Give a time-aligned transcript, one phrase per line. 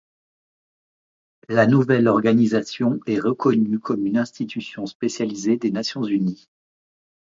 [1.47, 6.49] La nouvelle organisation est reconnue comme une institution spécialisée des Nations Unies.